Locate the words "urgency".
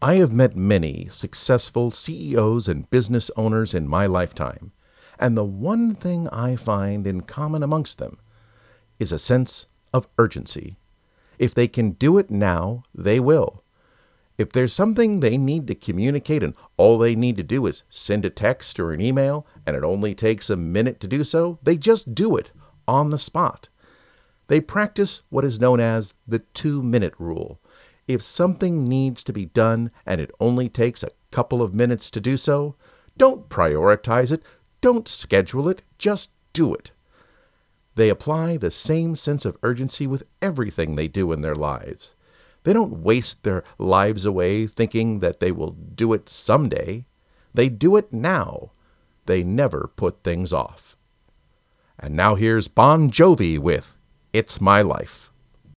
10.16-10.78, 39.62-40.06